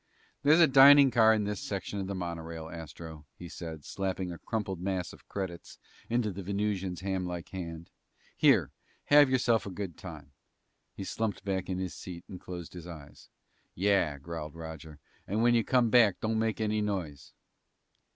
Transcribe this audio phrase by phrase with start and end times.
[0.41, 4.39] "There's a dining car on this section of the monorail, Astro," he said, slapping a
[4.39, 5.77] crumpled mass of credits
[6.09, 7.91] into the Venusian's hamlike hand.
[8.35, 8.71] "Here.
[9.09, 10.31] Have yourself a good time."
[10.95, 13.29] He slumped back in his seat and closed his eyes.
[13.75, 17.33] "Yeah," growled Roger, "and when you come back, don't make any noise!"